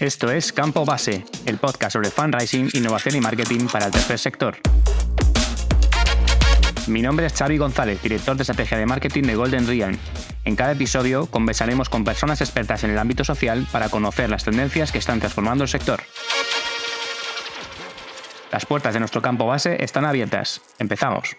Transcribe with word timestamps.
Esto 0.00 0.30
es 0.30 0.50
Campo 0.50 0.86
Base, 0.86 1.26
el 1.44 1.58
podcast 1.58 1.92
sobre 1.92 2.08
fundraising, 2.08 2.70
innovación 2.72 3.16
y 3.16 3.20
marketing 3.20 3.66
para 3.70 3.84
el 3.84 3.92
tercer 3.92 4.18
sector. 4.18 4.56
Mi 6.86 7.02
nombre 7.02 7.26
es 7.26 7.34
Xavi 7.34 7.58
González, 7.58 8.02
director 8.02 8.34
de 8.34 8.42
estrategia 8.42 8.78
de 8.78 8.86
marketing 8.86 9.24
de 9.24 9.34
Golden 9.34 9.66
Realm. 9.66 9.98
En 10.46 10.56
cada 10.56 10.72
episodio 10.72 11.26
conversaremos 11.26 11.90
con 11.90 12.04
personas 12.04 12.40
expertas 12.40 12.82
en 12.82 12.92
el 12.92 12.98
ámbito 12.98 13.24
social 13.24 13.66
para 13.70 13.90
conocer 13.90 14.30
las 14.30 14.42
tendencias 14.42 14.90
que 14.90 14.96
están 14.96 15.20
transformando 15.20 15.64
el 15.64 15.68
sector. 15.68 16.00
Las 18.50 18.64
puertas 18.64 18.94
de 18.94 19.00
nuestro 19.00 19.20
campo 19.20 19.44
base 19.44 19.84
están 19.84 20.06
abiertas. 20.06 20.62
Empezamos. 20.78 21.36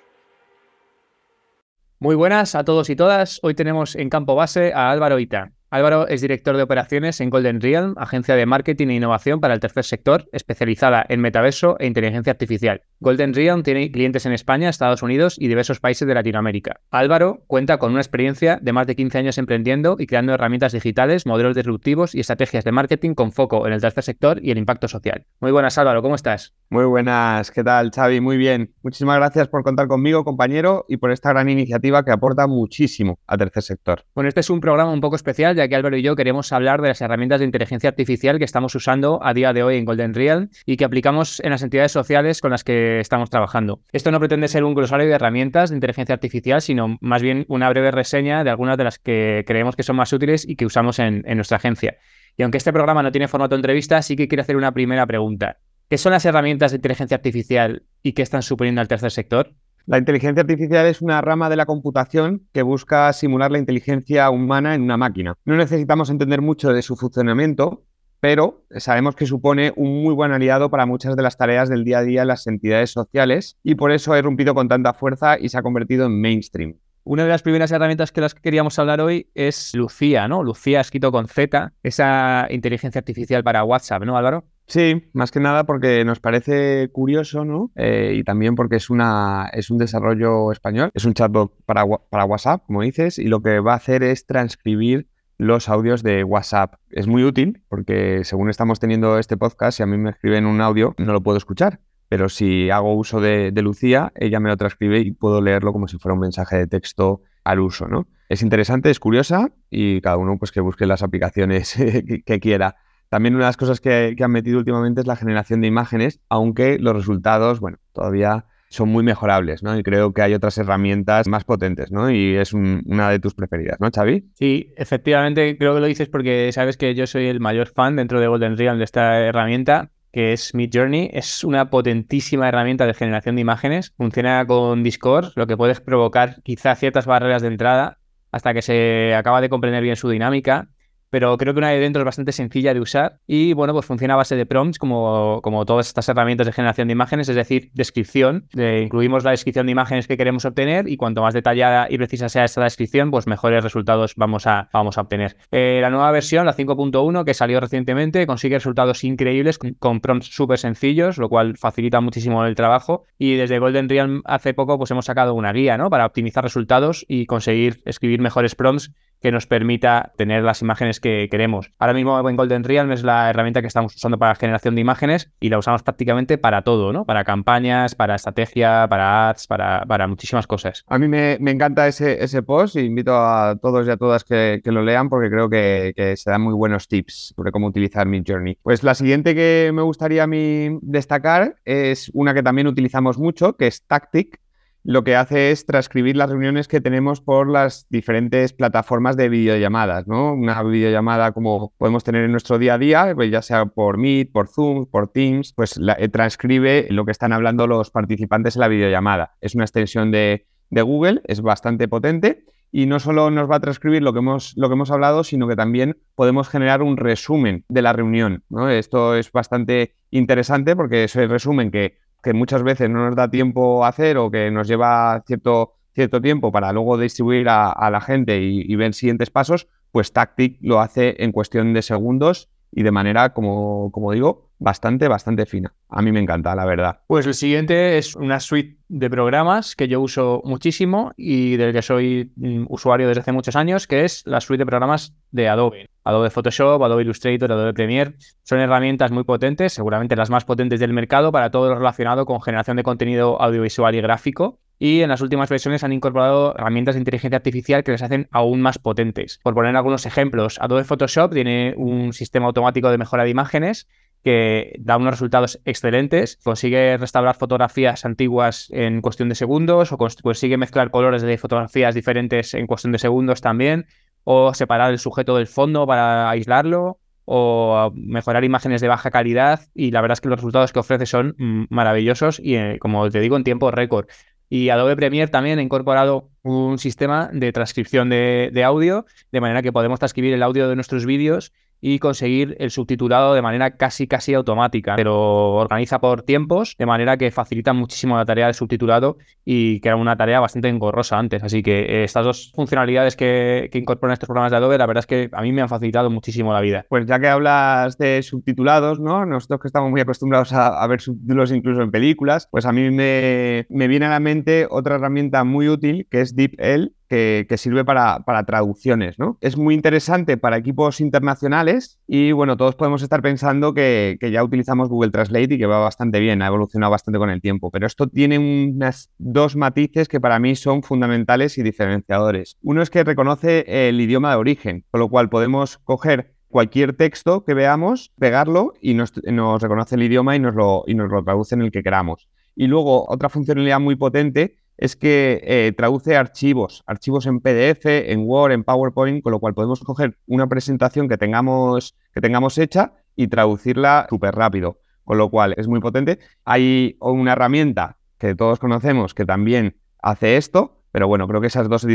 Muy 1.98 2.14
buenas 2.14 2.54
a 2.54 2.64
todos 2.64 2.92
y 2.92 2.96
todas. 2.96 3.40
Hoy 3.42 3.56
tenemos 3.56 3.96
en 3.96 4.12
campo 4.12 4.36
base 4.36 4.72
a 4.72 4.92
Álvaro 4.92 5.18
Ita. 5.18 5.52
Álvaro 5.74 6.06
es 6.10 6.20
director 6.20 6.58
de 6.58 6.64
operaciones 6.64 7.22
en 7.22 7.30
Golden 7.30 7.62
Realm, 7.62 7.96
agencia 7.98 8.36
de 8.36 8.46
marketing 8.46 8.90
e 8.90 8.96
innovación 8.96 9.40
para 9.40 9.54
el 9.54 9.62
tercer 9.62 9.86
sector, 9.86 10.28
especializada 10.34 11.06
en 11.08 11.22
metaverso 11.22 11.78
e 11.80 11.88
inteligencia 11.88 12.32
artificial. 12.32 12.82
Golden 13.00 13.34
Realm 13.34 13.64
tiene 13.64 13.90
clientes 13.90 14.26
en 14.26 14.34
España, 14.34 14.68
Estados 14.68 15.02
Unidos 15.02 15.38
y 15.40 15.48
diversos 15.48 15.80
países 15.80 16.06
de 16.06 16.14
Latinoamérica. 16.14 16.82
Álvaro 16.92 17.46
cuenta 17.48 17.78
con 17.78 17.94
una 17.94 18.02
experiencia 18.02 18.60
de 18.62 18.74
más 18.74 18.86
de 18.86 18.98
15 18.98 19.18
años 19.20 19.38
emprendiendo 19.38 19.96
y 19.98 20.08
creando 20.08 20.34
herramientas 20.34 20.74
digitales, 20.74 21.26
modelos 21.26 21.56
disruptivos 21.56 22.16
y 22.16 22.20
estrategias 22.20 22.66
de 22.66 22.74
marketing 22.74 23.14
con 23.14 23.32
foco 23.32 23.66
en 23.66 23.72
el 23.72 23.80
tercer 23.80 24.04
sector 24.04 24.44
y 24.44 24.52
el 24.52 24.58
impacto 24.58 24.90
social. 24.90 25.26
Muy 25.40 25.54
buenas, 25.54 25.78
Álvaro, 25.78 26.02
¿cómo 26.02 26.16
estás? 26.16 26.54
Muy 26.70 26.84
buenas, 26.84 27.50
¿qué 27.50 27.64
tal, 27.64 27.92
Xavi? 27.92 28.20
Muy 28.20 28.36
bien. 28.36 28.74
Muchísimas 28.84 29.18
gracias 29.18 29.48
por 29.48 29.64
contar 29.64 29.88
conmigo, 29.88 30.26
compañero, 30.26 30.86
y 30.90 30.98
por 30.98 31.12
esta 31.12 31.30
gran 31.30 31.50
iniciativa 31.50 32.04
que 32.04 32.12
aporta 32.12 32.48
muchísimo 32.48 33.20
al 33.26 33.40
tercer 33.40 33.64
sector. 33.64 34.04
Bueno, 34.14 34.28
este 34.28 34.42
es 34.42 34.50
un 34.50 34.60
programa 34.60 34.92
un 34.92 35.02
poco 35.02 35.16
especial, 35.16 35.56
que 35.68 35.76
Álvaro 35.76 35.98
y 35.98 36.02
yo 36.02 36.16
queremos 36.16 36.52
hablar 36.54 36.82
de 36.82 36.90
las 36.90 37.02
herramientas 37.02 37.40
de 37.40 37.46
inteligencia 37.46 37.90
artificial 37.90 38.38
que 38.38 38.46
estamos 38.46 38.74
usando 38.76 39.20
a 39.24 39.34
día 39.34 39.54
de 39.54 39.64
hoy 39.64 39.78
en 39.78 39.86
Golden 39.86 40.14
Realm 40.14 40.50
y 40.66 40.78
que 40.78 40.86
aplicamos 40.86 41.40
en 41.42 41.52
las 41.52 41.64
entidades 41.64 41.92
sociales 41.92 42.42
con 42.42 42.52
las 42.52 42.64
que 42.64 43.00
estamos 43.00 43.30
trabajando. 43.30 43.82
Esto 43.92 44.12
no 44.12 44.20
pretende 44.20 44.48
ser 44.48 44.64
un 44.64 44.74
glosario 44.74 45.08
de 45.08 45.14
herramientas 45.14 45.70
de 45.70 45.76
inteligencia 45.78 46.14
artificial, 46.14 46.62
sino 46.62 46.98
más 47.02 47.22
bien 47.22 47.46
una 47.48 47.70
breve 47.70 47.92
reseña 47.92 48.44
de 48.44 48.50
algunas 48.50 48.78
de 48.78 48.84
las 48.84 49.00
que 49.00 49.44
creemos 49.46 49.76
que 49.76 49.84
son 49.84 49.96
más 49.96 50.12
útiles 50.14 50.48
y 50.48 50.56
que 50.56 50.66
usamos 50.66 51.00
en, 51.00 51.24
en 51.26 51.38
nuestra 51.38 51.58
agencia. 51.58 51.98
Y 52.38 52.44
aunque 52.44 52.58
este 52.58 52.74
programa 52.74 53.04
no 53.04 53.12
tiene 53.12 53.28
formato 53.28 53.56
de 53.56 53.60
entrevista, 53.60 54.02
sí 54.02 54.16
que 54.16 54.28
quiero 54.28 54.42
hacer 54.42 54.56
una 54.56 54.74
primera 54.74 55.06
pregunta. 55.06 55.58
¿Qué 55.90 55.98
son 55.98 56.14
las 56.14 56.24
herramientas 56.26 56.72
de 56.72 56.78
inteligencia 56.78 57.16
artificial 57.16 57.84
y 58.02 58.14
qué 58.14 58.22
están 58.22 58.44
suponiendo 58.44 58.80
al 58.80 58.88
tercer 58.88 59.12
sector? 59.12 59.54
La 59.88 59.98
inteligencia 59.98 60.42
artificial 60.42 60.86
es 60.86 61.02
una 61.02 61.22
rama 61.22 61.50
de 61.50 61.56
la 61.56 61.66
computación 61.66 62.48
que 62.54 62.62
busca 62.62 63.12
simular 63.14 63.52
la 63.52 63.58
inteligencia 63.58 64.30
humana 64.30 64.76
en 64.76 64.84
una 64.84 64.98
máquina. 64.98 65.36
No 65.44 65.56
necesitamos 65.56 66.10
entender 66.10 66.42
mucho 66.42 66.72
de 66.72 66.84
su 66.84 66.96
funcionamiento, 66.96 67.84
pero 68.20 68.64
sabemos 68.78 69.16
que 69.16 69.26
supone 69.26 69.74
un 69.76 70.04
muy 70.04 70.14
buen 70.14 70.32
aliado 70.32 70.70
para 70.70 70.86
muchas 70.86 71.16
de 71.16 71.24
las 71.24 71.36
tareas 71.36 71.68
del 71.68 71.84
día 71.84 72.00
a 72.00 72.04
día 72.04 72.22
en 72.22 72.28
las 72.28 72.46
entidades 72.46 72.92
sociales 72.92 73.58
y 73.64 73.76
por 73.76 73.92
eso 73.92 74.14
ha 74.14 74.20
irrumpido 74.20 74.54
con 74.54 74.68
tanta 74.68 74.94
fuerza 74.94 75.40
y 75.40 75.50
se 75.50 75.58
ha 75.58 75.64
convertido 75.64 76.06
en 76.06 76.22
mainstream. 76.22 76.76
Una 77.04 77.24
de 77.24 77.30
las 77.30 77.42
primeras 77.42 77.72
herramientas 77.72 78.12
que 78.12 78.22
las 78.22 78.36
que 78.36 78.42
queríamos 78.42 78.78
hablar 78.78 79.02
hoy 79.02 79.32
es 79.34 79.74
Lucía, 79.74 80.28
¿no? 80.28 80.44
Lucía 80.44 80.82
escrito 80.82 81.12
con 81.12 81.28
Z, 81.28 81.74
esa 81.82 82.46
inteligencia 82.52 83.00
artificial 83.00 83.44
para 83.44 83.64
WhatsApp, 83.64 84.04
¿no, 84.04 84.16
Álvaro? 84.16 84.46
Sí, 84.72 85.10
más 85.12 85.32
que 85.32 85.42
nada 85.42 85.66
porque 85.66 86.06
nos 86.06 86.22
parece 86.22 86.90
curioso, 86.94 87.44
¿no? 87.44 87.74
Eh, 87.76 88.14
y 88.16 88.24
también 88.24 88.56
porque 88.56 88.78
es, 88.78 88.90
una, 88.90 89.50
es 89.52 89.70
un 89.70 89.78
desarrollo 89.78 90.50
español, 90.54 90.92
es 90.94 91.04
un 91.04 91.14
chatbot 91.14 91.52
para, 91.66 91.84
para 92.10 92.24
WhatsApp, 92.24 92.64
como 92.68 92.82
dices, 92.82 93.20
y 93.20 93.26
lo 93.26 93.42
que 93.42 93.60
va 93.60 93.74
a 93.74 93.76
hacer 93.76 94.02
es 94.02 94.26
transcribir 94.26 95.10
los 95.38 95.68
audios 95.68 96.04
de 96.04 96.24
WhatsApp. 96.24 96.76
Es 96.90 97.06
muy 97.06 97.26
útil 97.26 97.64
porque 97.68 98.24
según 98.24 98.50
estamos 98.50 98.80
teniendo 98.80 99.20
este 99.20 99.36
podcast, 99.36 99.76
si 99.76 99.84
a 99.84 99.88
mí 99.88 99.98
me 99.98 100.12
escriben 100.12 100.46
un 100.46 100.62
audio, 100.62 100.96
no 100.98 101.12
lo 101.12 101.22
puedo 101.22 101.38
escuchar. 101.38 101.82
Pero 102.08 102.30
si 102.30 102.70
hago 102.70 102.94
uso 102.94 103.20
de, 103.20 103.52
Lucía, 103.62 104.14
ella 104.16 104.40
me 104.40 104.48
lo 104.48 104.56
transcribe 104.56 105.00
y 105.00 105.12
puedo 105.12 105.42
leerlo 105.42 105.74
como 105.74 105.90
si 105.90 105.98
fuera 105.98 106.14
un 106.14 106.22
mensaje 106.22 106.56
de 106.56 106.68
texto 106.68 107.24
al 107.44 107.60
uso, 107.60 107.90
¿no? 107.90 108.08
Es 108.30 108.42
interesante, 108.42 108.90
es 108.90 109.02
curiosa 109.02 109.52
y 109.70 110.00
cada 110.00 110.16
uno 110.16 110.38
pues 110.38 110.54
que 110.54 110.62
busque 110.62 110.86
las 110.86 111.04
aplicaciones 111.04 111.76
que, 112.26 112.40
quiera. 112.40 112.78
También 113.12 113.36
una 113.36 113.44
de 113.44 113.50
las 113.50 113.58
cosas 113.58 113.82
que, 113.82 114.16
han 114.18 114.32
metido 114.32 114.58
últimamente 114.58 115.02
es 115.02 115.06
la 115.06 115.18
generación 115.18 115.60
de 115.60 115.68
imágenes, 115.68 116.22
aunque 116.30 116.80
los 116.80 116.96
resultados, 116.96 117.60
bueno, 117.60 117.78
todavía 117.92 118.46
son 118.70 118.88
muy 118.88 119.04
mejorables, 119.04 119.64
¿no? 119.64 119.78
Y 119.78 119.84
creo 119.84 120.14
que 120.14 120.22
hay 120.22 120.34
otras 120.34 120.58
herramientas 120.58 121.28
más 121.28 121.44
potentes, 121.44 121.92
¿no? 121.92 122.10
Y 122.10 122.38
es 122.38 122.54
una 122.54 123.10
de 123.10 123.20
tus 123.20 123.36
preferidas, 123.36 123.82
¿no, 123.82 123.90
Xavi? 123.94 124.30
Sí, 124.36 124.74
efectivamente, 124.78 125.58
creo 125.58 125.74
que 125.74 125.82
lo 125.82 125.88
dices 125.88 126.08
porque 126.08 126.50
sabes 126.54 126.78
que 126.78 126.96
yo 126.96 127.06
soy 127.06 127.26
el 127.26 127.42
mayor 127.42 127.68
fan 127.68 127.98
dentro 127.98 128.22
de 128.22 128.28
Golden 128.28 128.58
Realm 128.58 128.78
de 128.78 128.86
esta 128.86 129.20
herramienta 129.20 129.92
que 130.14 130.32
es 130.32 130.56
Mid 130.56 130.70
Journey. 130.74 131.10
Es 131.12 131.44
una 131.44 131.70
potentísima 131.70 132.48
herramienta 132.48 132.86
de 132.86 132.94
generación 132.94 133.36
de 133.36 133.42
imágenes. 133.42 133.94
Funciona 133.98 134.46
con 134.46 134.84
Discord, 134.84 135.34
lo 135.36 135.48
que 135.48 135.58
puede 135.58 135.76
provocar 135.76 136.42
quizá 136.44 136.76
ciertas 136.76 137.06
barreras 137.06 137.42
de 137.42 137.50
entrada 137.50 137.98
hasta 138.32 138.54
que 138.54 138.62
se 138.62 139.14
acaba 139.16 139.42
de 139.42 139.50
comprender 139.50 139.84
bien 139.84 139.98
su 139.98 140.10
dinámica 140.10 140.70
pero 141.12 141.38
creo 141.38 141.54
que 141.54 141.60
una 141.60 141.70
de 141.70 141.80
dentro 141.80 142.02
es 142.02 142.06
bastante 142.06 142.32
sencilla 142.32 142.74
de 142.74 142.80
usar 142.80 143.20
y 143.28 143.54
bueno, 143.54 143.74
pues 143.74 143.86
funciona 143.86 144.16
a 144.16 144.18
base 144.18 144.36
de 144.36 144.46
prompts 144.46 144.80
como, 144.80 145.42
como 145.44 145.66
todas 145.66 145.88
estas 145.88 146.10
herramientas 146.10 146.48
de 146.48 146.54
generación 146.54 146.88
de 146.88 146.94
imágenes, 146.94 147.30
es 147.30 147.36
decir, 147.36 147.70
descripción. 147.74 148.48
incluimos 148.54 149.24
la 149.24 149.32
descripción 149.32 149.68
de 149.68 149.74
imágenes 149.74 150.08
que 150.08 150.18
queremos 150.18 150.46
obtener 150.46 150.88
y 150.88 150.98
cuanto 150.98 151.22
más 151.22 151.34
detallada 151.34 151.88
y 151.90 151.98
precisa 151.98 152.30
sea 152.30 152.46
esta 152.46 152.64
descripción, 152.64 153.12
pues 153.12 153.28
mejores 153.28 153.64
resultados 153.64 154.14
vamos 154.16 154.48
a, 154.48 154.70
vamos 154.74 154.98
a 154.98 155.02
obtener. 155.02 155.36
Eh, 155.52 155.80
la 155.82 155.90
nueva 155.90 156.10
versión, 156.12 156.46
la 156.46 156.56
5.1, 156.56 157.26
que 157.26 157.34
salió 157.34 157.60
recientemente, 157.60 158.26
consigue 158.26 158.56
resultados 158.56 159.04
increíbles 159.04 159.60
con, 159.80 160.00
prompts 160.00 160.34
súper 160.34 160.58
sencillos, 160.58 161.18
lo 161.18 161.28
cual 161.28 161.58
facilita 161.58 162.00
muchísimo 162.00 162.46
el 162.46 162.56
trabajo 162.56 163.06
y 163.18 163.36
desde 163.36 163.60
Golden 163.60 163.90
Realm 163.90 164.22
hace 164.26 164.54
poco 164.54 164.78
pues 164.78 164.90
hemos 164.92 165.06
sacado 165.06 165.34
una 165.34 165.52
guía, 165.52 165.78
¿no? 165.78 165.90
Para 165.90 166.06
optimizar 166.06 166.44
resultados 166.44 167.06
y 167.08 167.26
conseguir 167.26 167.82
escribir 167.86 168.22
mejores 168.22 168.56
prompts 168.56 168.94
que 169.22 169.32
nos 169.32 169.48
permita 169.48 170.12
tener 170.18 170.44
las 170.44 170.62
imágenes 170.62 171.00
que 171.00 171.28
queremos. 171.30 171.72
Ahora 171.80 171.94
mismo 171.94 172.28
en 172.28 172.36
Golden 172.36 172.64
Realm 172.64 172.92
es 172.92 173.04
la 173.04 173.30
herramienta 173.30 173.62
que 173.62 173.68
estamos 173.68 173.96
usando 173.96 174.18
para 174.18 174.36
generación 174.36 174.76
de 174.76 174.82
imágenes 174.82 175.32
y 175.40 175.50
la 175.50 175.60
usamos 175.60 175.84
prácticamente 175.84 176.38
para 176.38 176.64
todo, 176.64 176.92
¿no? 176.92 177.06
Para 177.06 177.24
campañas, 177.24 177.96
para 177.96 178.16
estrategia, 178.16 178.88
para 178.90 179.30
ads, 179.30 179.48
para, 179.48 179.86
para 179.86 180.08
muchísimas 180.08 180.48
cosas. 180.48 180.84
A 180.88 180.98
mí 180.98 181.08
me, 181.08 181.34
encanta 181.34 181.88
ese, 181.88 182.24
ese 182.24 182.42
post 182.44 182.76
y 182.76 182.82
invito 182.82 183.14
a 183.14 183.56
todos 183.62 183.88
y 183.88 183.92
a 183.92 183.98
todas 183.98 184.24
que, 184.24 184.62
lo 184.72 184.82
lean 184.84 185.10
porque 185.10 185.30
creo 185.30 185.50
que, 185.50 185.94
que, 185.96 186.16
se 186.16 186.32
dan 186.32 186.42
muy 186.42 186.54
buenos 186.54 186.88
tips 186.88 187.34
sobre 187.36 187.52
cómo 187.52 187.68
utilizar 187.68 188.08
Mid 188.08 188.24
Journey. 188.26 188.58
Pues 188.64 188.84
la 188.84 188.96
siguiente 188.96 189.36
que 189.36 189.72
me 189.74 189.82
gustaría 189.82 190.24
a 190.24 190.28
mí 190.28 190.80
destacar 190.82 191.56
es 191.66 192.10
una 192.14 192.34
que 192.34 192.42
también 192.42 192.68
utilizamos 192.68 193.18
mucho, 193.18 193.58
que 193.58 193.68
es 193.68 193.86
Tactic 193.86 194.40
lo 194.84 195.04
que 195.04 195.16
hace 195.16 195.52
es 195.52 195.66
transcribir 195.66 196.16
las 196.16 196.30
reuniones 196.30 196.68
que 196.68 196.82
tenemos 196.82 197.22
por 197.22 197.48
las 197.50 197.88
diferentes 197.90 198.54
plataformas 198.54 199.16
de 199.16 199.30
videollamadas, 199.30 200.08
¿no? 200.08 200.34
Una 200.34 200.62
videollamada 200.64 201.34
como 201.34 201.74
podemos 201.78 202.04
tener 202.04 202.24
en 202.24 202.32
nuestro 202.32 202.58
día 202.58 202.76
a 202.76 202.78
día, 202.78 203.12
pues 203.16 203.30
ya 203.32 203.42
sea 203.42 203.66
por 203.66 203.98
Meet, 203.98 204.32
por 204.32 204.48
Zoom, 204.48 204.88
por 204.88 205.10
Teams, 205.10 205.54
pues 205.54 205.80
eh, 205.98 206.10
transcribe 206.10 206.88
lo 206.90 207.06
que 207.06 207.12
están 207.12 207.32
hablando 207.32 207.68
los 207.68 207.92
participantes 207.92 208.56
en 208.56 208.62
la 208.62 208.68
videollamada. 208.68 209.36
Es 209.40 209.54
una 209.54 209.66
extensión 209.66 210.12
de, 210.12 210.48
Google, 210.72 211.22
es 211.26 211.42
bastante 211.42 211.88
potente 211.88 212.46
y 212.72 212.86
no 212.86 213.00
solo 213.00 213.30
nos 213.30 213.52
va 213.52 213.58
a 213.58 213.60
transcribir 213.60 214.02
lo 214.02 214.14
que 214.14 214.20
hemos, 214.20 214.54
lo 214.56 214.70
que 214.70 214.74
hemos 214.74 214.90
hablado, 214.90 215.24
sino 215.24 215.48
que 215.48 215.58
también 215.58 215.98
podemos 216.16 216.48
generar 216.48 216.82
un 216.82 216.98
resumen 216.98 217.66
de 217.68 217.82
la 217.82 217.94
reunión. 217.94 218.44
¿no? 218.50 218.70
Esto 218.70 219.16
es 219.16 219.32
bastante 219.32 219.96
interesante 220.10 220.76
porque 220.76 221.04
ese 221.04 221.28
resumen 221.28 221.70
que 221.70 221.98
que 222.22 222.34
muchas 222.34 222.64
veces 222.64 222.90
no 222.90 223.06
nos 223.06 223.16
da 223.16 223.30
tiempo 223.30 223.84
a 223.84 223.90
hacer 223.90 224.18
o 224.18 224.30
que 224.30 224.52
nos 224.52 224.68
lleva 224.68 225.24
cierto, 225.26 225.74
cierto 225.94 226.22
tiempo 226.22 226.52
para 226.52 226.72
luego 226.72 226.98
distribuir 226.98 227.48
a, 227.50 227.90
la 227.90 228.02
gente 228.02 228.42
y, 228.42 228.62
y, 228.62 228.76
ver 228.76 228.94
siguientes 228.94 229.30
pasos, 229.30 229.68
pues 229.92 230.14
Tactic 230.14 230.58
lo 230.62 230.80
hace 230.80 231.24
en 231.24 231.32
cuestión 231.32 231.74
de 231.74 231.82
segundos 231.82 232.50
y 232.72 232.84
de 232.84 232.92
manera, 232.92 233.34
como, 233.34 233.92
como 233.92 234.12
digo, 234.12 234.51
bastante, 234.62 235.08
bastante 235.08 235.46
fina. 235.48 235.74
A 235.90 236.02
mí 236.04 236.12
me 236.12 236.20
encanta, 236.20 236.56
la 236.56 236.66
verdad. 236.66 237.00
Pues 237.08 237.26
el 237.26 237.34
siguiente 237.34 237.98
es 237.98 238.16
una 238.16 238.40
suite 238.40 238.78
de 238.88 239.10
programas 239.10 239.76
que 239.76 239.88
yo 239.88 240.00
uso 240.00 240.42
muchísimo 240.46 241.14
y 241.18 241.58
del 241.58 241.74
que 241.74 241.82
soy 241.82 242.32
mm, 242.36 242.66
usuario 242.70 243.08
desde 243.08 243.22
hace 243.22 243.32
muchos 243.32 243.56
años, 243.56 243.88
que 243.88 244.06
es 244.06 244.22
la 244.28 244.40
suite 244.40 244.62
de 244.62 244.68
programas 244.68 245.16
de 245.32 245.50
Adobe. 245.50 245.90
Adobe 246.04 246.30
Photoshop, 246.30 246.82
Adobe 246.84 247.02
Illustrator, 247.02 247.52
Adobe 247.52 247.74
Premiere. 247.74 248.14
Son 248.44 248.60
herramientas 248.60 249.12
muy 249.12 249.24
potentes, 249.24 249.74
seguramente 249.74 250.16
las 250.16 250.30
más 250.30 250.46
potentes 250.46 250.80
del 250.80 250.94
mercado 250.94 251.32
para 251.32 251.50
todo 251.50 251.70
lo 251.70 251.76
relacionado 251.76 252.26
con 252.26 252.40
generación 252.42 252.78
de 252.78 252.84
contenido 252.84 253.42
audiovisual 253.42 253.96
y 253.96 254.02
gráfico. 254.02 254.60
Y 254.78 255.02
en 255.02 255.10
las 255.10 255.22
últimas 255.22 255.50
versiones 255.50 255.84
han 255.84 255.94
incorporado 255.94 256.56
herramientas 256.56 256.96
de 256.96 257.02
inteligencia 257.02 257.38
artificial 257.38 257.84
que 257.84 257.92
les 257.92 258.02
hacen 258.02 258.28
aún 258.32 258.62
más 258.62 258.78
potentes. 258.78 259.40
Por 259.44 259.56
poner 259.56 259.76
algunos 259.76 260.06
ejemplos, 260.06 260.60
Adobe 260.60 260.84
Photoshop 260.84 261.34
tiene 261.34 261.74
un 261.78 262.14
sistema 262.14 262.48
automático 262.48 262.90
de 262.90 262.98
mejora 262.98 263.24
de 263.24 263.30
imágenes 263.30 263.88
que 264.24 264.76
da 264.80 264.98
unos 264.98 265.12
resultados 265.12 265.60
excelentes, 265.66 266.38
consigue 266.44 266.98
restaurar 266.98 267.36
fotografías 267.36 268.06
antiguas 268.06 268.68
en 268.72 269.02
cuestión 269.02 269.30
de 269.30 269.36
segundos 269.36 269.92
o 269.92 269.98
consigue 269.98 270.58
mezclar 270.58 270.92
colores 270.92 271.22
de 271.22 271.38
fotografías 271.38 271.96
diferentes 271.96 272.54
en 272.54 272.68
cuestión 272.68 272.92
de 272.92 273.00
segundos 273.00 273.42
también, 273.42 273.88
o 274.24 274.54
separar 274.54 274.92
el 274.92 275.00
sujeto 275.00 275.38
del 275.38 275.48
fondo 275.48 275.88
para 275.88 276.30
aislarlo, 276.30 277.00
o 277.26 277.92
mejorar 277.96 278.44
imágenes 278.44 278.82
de 278.82 278.88
baja 278.88 279.12
calidad 279.12 279.62
y 279.74 279.92
la 279.92 280.02
verdad 280.02 280.14
es 280.14 280.22
que 280.22 280.30
los 280.30 280.40
resultados 280.40 280.74
que 280.74 280.80
ofrece 280.80 281.06
son 281.06 281.36
mm, 281.38 281.66
maravillosos 281.70 282.40
y 282.40 282.56
eh, 282.56 282.78
como 282.80 283.10
te 283.10 283.20
digo 283.20 283.38
en 283.38 283.44
tiempo 283.44 283.72
récord. 283.72 284.08
Y 284.50 284.68
Adobe 284.68 284.98
Premiere 284.98 285.32
también 285.32 285.60
ha 285.60 285.62
incorporado 285.62 286.30
un 286.42 286.78
sistema 286.78 287.30
de 287.32 287.54
transcripción 287.54 288.10
de, 288.10 288.50
de, 288.52 288.64
audio, 288.66 289.06
de 289.32 289.40
manera 289.40 289.62
que 289.62 289.72
podemos 289.72 290.00
transcribir 290.00 290.34
el 290.34 290.44
audio 290.44 290.68
de 290.68 290.76
nuestros 290.76 291.06
vídeos 291.06 291.54
y 291.82 292.00
conseguir 292.00 292.56
el 292.60 292.70
subtitulado 292.70 293.34
de 293.34 293.42
manera 293.42 293.76
casi 293.76 294.08
casi 294.08 294.36
automática, 294.36 294.96
pero 294.96 295.54
organiza 295.56 296.00
por 296.00 296.22
tiempos, 296.22 296.76
de 296.78 296.86
manera 296.86 297.18
que 297.18 297.32
facilita 297.32 297.74
muchísimo 297.74 298.16
la 298.16 298.26
tarea 298.26 298.48
de 298.48 298.54
subtitulado 298.54 299.18
y 299.44 299.80
que 299.82 299.90
era 299.90 299.96
una 299.96 300.16
tarea 300.16 300.40
bastante 300.40 300.70
engorrosa 300.70 301.18
antes. 301.18 301.44
Así 301.44 301.64
que 301.64 301.82
eh, 301.82 302.04
estas 302.04 302.24
dos 302.24 302.52
funcionalidades 302.56 303.16
que, 303.16 303.70
incorporan 303.74 304.14
estos 304.14 304.28
programas 304.28 304.52
de 304.52 304.58
Adobe, 304.58 304.78
la 304.78 304.86
verdad 304.86 305.00
es 305.00 305.08
que 305.08 305.30
a 305.34 305.42
mí 305.42 305.52
me 305.52 305.62
han 305.62 305.70
facilitado 305.70 306.12
muchísimo 306.12 306.54
la 306.54 306.62
vida. 306.62 306.86
Pues 306.88 307.08
ya 307.08 307.20
que 307.20 307.28
hablas 307.28 307.98
de 307.98 308.22
subtitulados, 308.22 309.00
¿no? 309.00 309.26
Nosotros 309.26 309.62
que 309.62 309.68
estamos 309.68 309.90
muy 309.90 310.02
acostumbrados 310.02 310.54
a, 310.54 310.86
ver 310.88 311.02
subtítulos 311.02 311.52
incluso 311.52 311.82
en 311.82 311.90
películas, 311.90 312.48
pues 312.52 312.66
a 312.66 312.72
mí 312.72 312.92
me, 312.92 313.66
me 313.70 313.88
viene 313.88 314.06
a 314.06 314.10
la 314.10 314.20
mente 314.20 314.68
otra 314.70 314.96
herramienta 314.96 315.44
muy 315.44 315.70
útil 315.70 316.08
que 316.12 316.22
es 316.22 316.36
DeepL, 316.36 316.92
que, 317.12 317.58
sirve 317.58 317.84
para, 317.84 318.24
traducciones, 318.46 319.20
¿no? 319.20 319.38
Es 319.42 319.58
muy 319.58 319.76
interesante 319.76 320.38
para 320.38 320.56
equipos 320.56 321.02
internacionales 321.02 322.00
y, 322.08 322.32
bueno, 322.32 322.56
todos 322.56 322.76
podemos 322.76 323.04
estar 323.04 323.22
pensando 323.22 323.74
que, 323.74 324.18
ya 324.32 324.44
utilizamos 324.44 324.88
Google 324.88 325.12
Translate 325.12 325.56
y 325.56 325.58
que 325.58 325.66
va 325.66 325.80
bastante 325.80 326.22
bien, 326.22 326.42
ha 326.42 326.48
evolucionado 326.48 326.92
bastante 326.92 327.20
con 327.20 327.30
el 327.30 327.42
tiempo, 327.42 327.70
pero 327.70 327.86
esto 327.86 328.08
tiene 328.08 328.40
unas 328.40 329.12
dos 329.18 329.58
matices 329.58 330.08
que 330.08 330.22
para 330.22 330.40
mí 330.40 330.56
son 330.56 330.84
fundamentales 330.84 331.58
y 331.58 331.64
diferenciadores. 331.64 332.58
Uno 332.62 332.82
es 332.82 332.90
que 332.90 333.04
reconoce 333.04 333.66
el 333.90 334.00
idioma 334.00 334.32
de 334.32 334.38
origen, 334.38 334.86
con 334.90 335.02
lo 335.02 335.10
cual 335.10 335.30
podemos 335.30 335.80
coger 335.80 336.34
cualquier 336.48 336.94
texto 336.94 337.44
que 337.44 337.54
veamos, 337.54 338.14
pegarlo 338.18 338.74
y 338.82 338.94
nos, 338.94 339.14
reconoce 339.62 339.96
el 339.96 340.04
idioma 340.04 340.36
y 340.38 340.40
nos, 340.40 340.56
lo, 340.56 340.86
y 340.88 340.96
nos 340.96 341.12
lo 341.12 341.24
traduce 341.24 341.56
en 341.56 341.64
el 341.64 341.72
que 341.72 341.84
queramos. 341.84 342.30
Y 342.56 342.68
luego, 342.68 343.06
otra 343.10 343.30
funcionalidad 343.30 343.80
muy 343.80 343.96
potente 343.96 344.61
es 344.82 344.96
que 344.96 345.40
eh, 345.44 345.74
traduce 345.78 346.18
archivos, 346.18 346.84
archivos 346.88 347.28
en 347.28 347.40
PDF, 347.40 347.86
en 347.86 348.22
Word, 348.28 348.52
en 348.52 348.64
PowerPoint, 348.64 349.22
con 349.22 349.32
lo 349.32 349.40
cual 349.40 349.54
podemos 349.54 349.80
coger 349.82 350.18
una 350.26 350.48
presentación 350.48 351.08
que 351.08 351.20
tengamos, 351.20 351.96
que 352.12 352.20
tengamos 352.20 352.58
hecha 352.58 352.94
y 353.16 353.28
traducirla 353.28 354.08
súper 354.10 354.34
rápido, 354.34 354.80
con 355.06 355.20
lo 355.20 355.30
cual 355.30 355.54
es 355.56 355.68
muy 355.68 355.80
potente. 355.80 356.18
Hay 356.46 356.98
una 357.00 357.34
herramienta 357.34 357.98
que 358.18 358.34
todos 358.34 358.58
conocemos 358.58 359.14
que 359.14 359.24
también 359.24 359.78
hace 360.02 360.36
esto, 360.36 360.82
pero 360.92 361.08
bueno, 361.08 361.28
creo 361.28 361.42
que 361.42 361.48
esas 361.48 361.70
dos 361.70 361.86